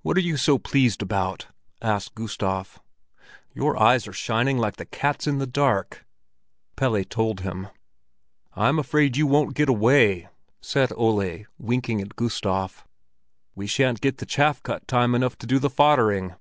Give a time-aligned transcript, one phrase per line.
[0.00, 1.46] "What are you so pleased about?"
[1.80, 2.80] asked Gustav.
[3.54, 6.04] "Your eyes are shining like the cat's in the dark."
[6.74, 7.68] Pelle told him.
[8.54, 10.26] "I'm afraid you won't get away!"
[10.60, 12.84] said Ole, winking at Gustav.
[13.54, 16.34] "We shan't get the chaff cut time enough to do the foddering.